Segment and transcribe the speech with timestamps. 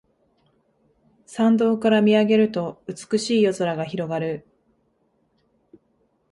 [1.27, 4.47] 山道から見上げると美しい夜空が広がる